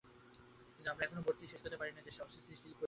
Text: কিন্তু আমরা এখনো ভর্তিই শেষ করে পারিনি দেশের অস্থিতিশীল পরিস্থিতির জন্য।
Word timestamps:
কিন্তু 0.75 0.89
আমরা 0.91 1.03
এখনো 1.05 1.21
ভর্তিই 1.25 1.51
শেষ 1.51 1.61
করে 1.63 1.79
পারিনি 1.79 2.01
দেশের 2.01 2.23
অস্থিতিশীল 2.25 2.47
পরিস্থিতির 2.49 2.69
জন্য। 2.69 2.79